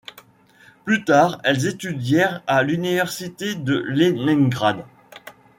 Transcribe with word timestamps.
Plus 0.83 1.03
tard, 1.03 1.39
elles 1.43 1.67
étudièrent 1.67 2.41
à 2.47 2.63
l'Université 2.63 3.53
de 3.53 3.75
Léningrad. 3.87 4.83